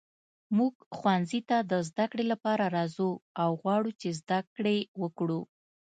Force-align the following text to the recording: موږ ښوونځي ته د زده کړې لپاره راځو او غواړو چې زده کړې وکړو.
موږ 0.57 0.73
ښوونځي 0.97 1.41
ته 1.49 1.57
د 1.71 1.73
زده 1.87 2.05
کړې 2.11 2.25
لپاره 2.31 2.63
راځو 2.77 3.09
او 3.41 3.49
غواړو 3.61 3.91
چې 4.01 4.09
زده 4.19 4.39
کړې 4.55 4.77
وکړو. 5.01 5.41